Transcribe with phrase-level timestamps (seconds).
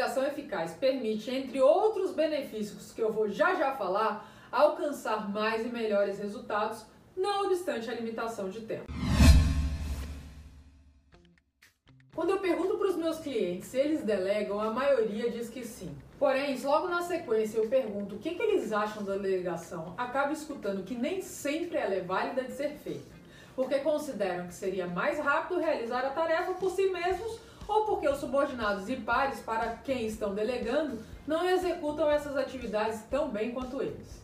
[0.00, 5.68] delegação eficaz permite, entre outros benefícios que eu vou já já falar, alcançar mais e
[5.68, 8.90] melhores resultados, não obstante a limitação de tempo.
[12.14, 15.94] Quando eu pergunto para os meus clientes se eles delegam, a maioria diz que sim.
[16.18, 20.82] Porém, logo na sequência eu pergunto o que, que eles acham da delegação, acabo escutando
[20.82, 23.12] que nem sempre ela é válida de ser feita,
[23.54, 28.18] porque consideram que seria mais rápido realizar a tarefa por si mesmos ou porque os
[28.18, 34.20] subordinados e pares para quem estão delegando não executam essas atividades tão bem quanto eles.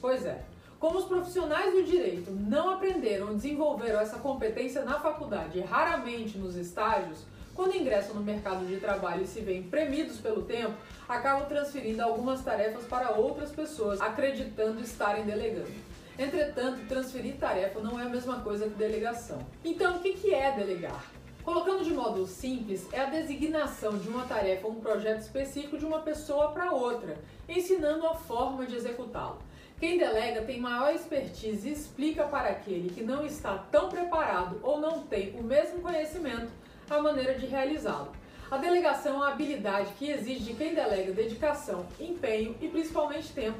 [0.00, 0.42] Pois é,
[0.80, 6.36] como os profissionais do direito não aprenderam ou desenvolveram essa competência na faculdade e raramente
[6.36, 7.24] nos estágios,
[7.54, 10.74] quando ingressam no mercado de trabalho e se veem premidos pelo tempo,
[11.08, 15.70] acabam transferindo algumas tarefas para outras pessoas, acreditando estarem delegando.
[16.18, 19.38] Entretanto, transferir tarefa não é a mesma coisa que delegação.
[19.64, 21.04] Então, o que é delegar?
[21.48, 25.86] Colocando de modo simples, é a designação de uma tarefa ou um projeto específico de
[25.86, 27.16] uma pessoa para outra,
[27.48, 29.38] ensinando a forma de executá-lo.
[29.80, 34.78] Quem delega tem maior expertise e explica para aquele que não está tão preparado ou
[34.78, 36.50] não tem o mesmo conhecimento
[36.90, 38.12] a maneira de realizá-lo.
[38.50, 43.58] A delegação é uma habilidade que exige de quem delega dedicação, empenho e principalmente tempo.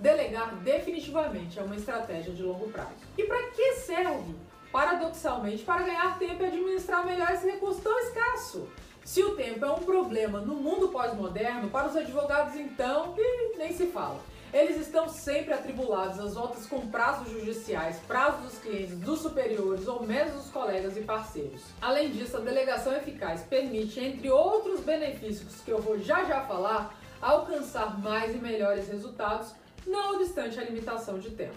[0.00, 2.96] Delegar definitivamente é uma estratégia de longo prazo.
[3.18, 4.34] E para que serve?
[4.76, 8.68] Paradoxalmente, para ganhar tempo e administrar melhor esse recurso tão escasso.
[9.02, 13.14] Se o tempo é um problema no mundo pós-moderno, para os advogados então,
[13.56, 14.20] nem se fala.
[14.52, 20.02] Eles estão sempre atribulados às voltas com prazos judiciais, prazos dos clientes, dos superiores ou
[20.02, 21.62] mesmo dos colegas e parceiros.
[21.80, 26.94] Além disso, a delegação eficaz permite, entre outros benefícios que eu vou já já falar,
[27.22, 29.54] alcançar mais e melhores resultados,
[29.86, 31.56] não obstante a limitação de tempo.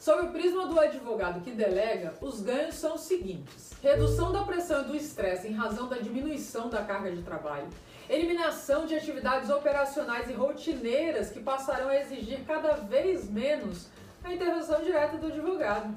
[0.00, 4.80] Sob o prisma do advogado que delega, os ganhos são os seguintes: redução da pressão
[4.80, 7.68] e do estresse em razão da diminuição da carga de trabalho,
[8.08, 13.88] eliminação de atividades operacionais e rotineiras que passarão a exigir cada vez menos
[14.24, 15.94] a intervenção direta do advogado,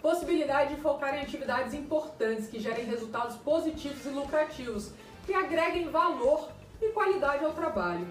[0.00, 4.92] possibilidade de focar em atividades importantes que gerem resultados positivos e lucrativos,
[5.26, 6.48] que agreguem valor
[6.80, 8.06] e qualidade ao trabalho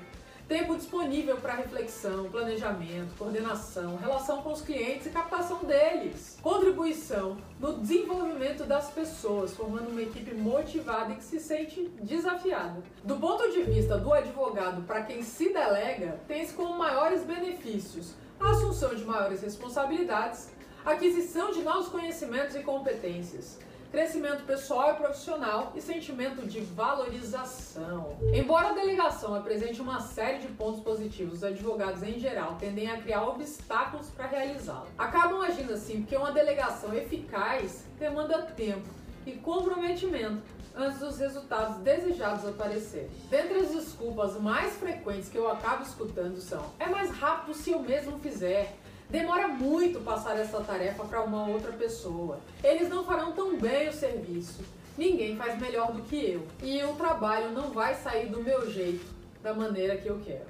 [0.52, 7.80] tempo disponível para reflexão, planejamento, coordenação, relação com os clientes e captação deles, contribuição no
[7.80, 12.84] desenvolvimento das pessoas, formando uma equipe motivada e que se sente desafiada.
[13.02, 18.50] Do ponto de vista do advogado, para quem se delega, tem-se como maiores benefícios a
[18.50, 20.50] assunção de maiores responsabilidades,
[20.84, 23.58] aquisição de novos conhecimentos e competências
[23.92, 28.18] crescimento pessoal e profissional e sentimento de valorização.
[28.34, 33.02] Embora a delegação apresente uma série de pontos positivos, os advogados em geral tendem a
[33.02, 34.88] criar obstáculos para realizá-la.
[34.98, 38.88] Acabam agindo assim porque uma delegação eficaz demanda tempo
[39.26, 40.42] e comprometimento
[40.76, 43.10] antes dos resultados desejados aparecerem.
[43.30, 47.80] Dentre as desculpas mais frequentes que eu acabo escutando são: é mais rápido se eu
[47.82, 48.74] mesmo fizer,
[49.12, 52.40] Demora muito passar essa tarefa para uma outra pessoa.
[52.64, 54.64] Eles não farão tão bem o serviço.
[54.98, 56.48] Ninguém faz melhor do que eu.
[56.64, 59.06] E o trabalho não vai sair do meu jeito,
[59.44, 60.46] da maneira que eu quero.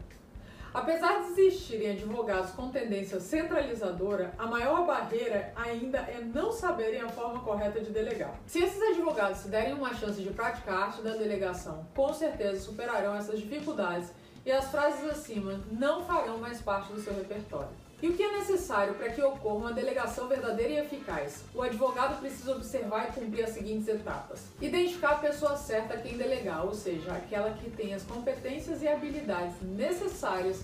[0.71, 7.09] Apesar de existirem advogados com tendência centralizadora, a maior barreira ainda é não saberem a
[7.09, 8.39] forma correta de delegar.
[8.45, 12.61] Se esses advogados se derem uma chance de praticar a arte da delegação, com certeza
[12.61, 14.11] superarão essas dificuldades
[14.45, 17.90] e as frases acima não farão mais parte do seu repertório.
[18.01, 21.43] E o que é necessário para que ocorra uma delegação verdadeira e eficaz?
[21.53, 26.17] O advogado precisa observar e cumprir as seguintes etapas: identificar a pessoa certa a quem
[26.17, 30.63] delegar, ou seja, aquela que tem as competências e habilidades necessárias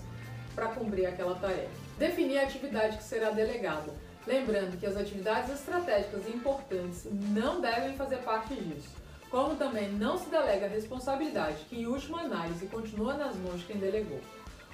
[0.52, 1.70] para cumprir aquela tarefa.
[1.96, 3.94] Definir a atividade que será delegada,
[4.26, 8.96] lembrando que as atividades estratégicas e importantes não devem fazer parte disso.
[9.30, 13.66] Como também não se delega a responsabilidade, que em última análise continua nas mãos de
[13.66, 14.18] quem delegou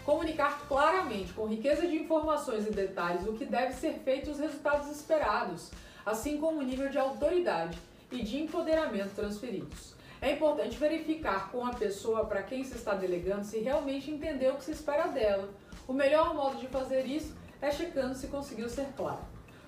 [0.05, 4.39] comunicar claramente, com riqueza de informações e detalhes, o que deve ser feito e os
[4.39, 5.71] resultados esperados,
[6.05, 7.79] assim como o nível de autoridade
[8.13, 9.95] e de empoderamento transferidos.
[10.21, 14.57] É importante verificar com a pessoa para quem se está delegando se realmente entendeu o
[14.57, 15.49] que se espera dela.
[15.87, 19.21] O melhor modo de fazer isso é checando se conseguiu ser claro.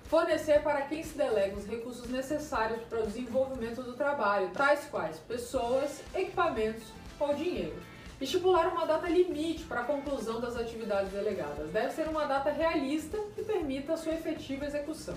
[0.05, 5.17] Fornecer para quem se delega os recursos necessários para o desenvolvimento do trabalho, tais quais
[5.19, 6.87] pessoas, equipamentos
[7.19, 7.75] ou dinheiro.
[8.19, 11.69] Estipular uma data limite para a conclusão das atividades delegadas.
[11.69, 15.13] Deve ser uma data realista que permita a sua efetiva execução.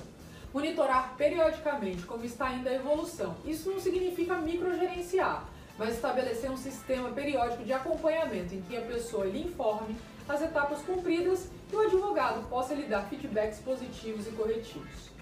[0.52, 3.36] Monitorar periodicamente como está indo a evolução.
[3.46, 5.48] Isso não significa microgerenciar,
[5.78, 9.96] mas estabelecer um sistema periódico de acompanhamento em que a pessoa lhe informe
[10.28, 15.19] as etapas cumpridas e o advogado possa lhe dar feedbacks positivos e corretivos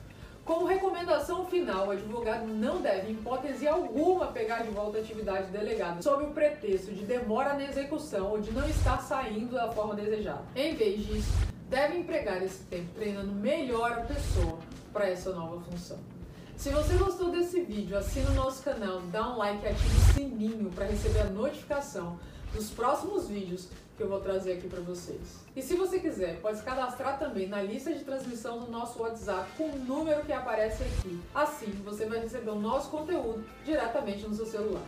[0.48, 5.50] Como recomendação final, o advogado não deve, em hipótese alguma, pegar de volta a atividade
[5.50, 9.94] delegada sob o pretexto de demora na execução ou de não estar saindo da forma
[9.94, 10.40] desejada.
[10.56, 11.30] Em vez disso,
[11.68, 14.58] deve empregar esse tempo treinando melhor a pessoa
[14.90, 15.98] para essa nova função.
[16.56, 20.14] Se você gostou desse vídeo, assina o nosso canal, dá um like e ative o
[20.14, 22.18] sininho para receber a notificação
[22.52, 25.20] dos próximos vídeos que eu vou trazer aqui para vocês.
[25.56, 29.50] E se você quiser, pode se cadastrar também na lista de transmissão do nosso WhatsApp
[29.56, 31.20] com o número que aparece aqui.
[31.34, 34.84] Assim, você vai receber o nosso conteúdo diretamente no seu celular.